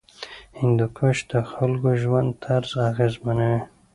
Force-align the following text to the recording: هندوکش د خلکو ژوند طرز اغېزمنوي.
هندوکش 0.59 1.17
د 1.31 1.33
خلکو 1.51 1.89
ژوند 2.01 2.29
طرز 2.43 2.71
اغېزمنوي. 2.89 3.57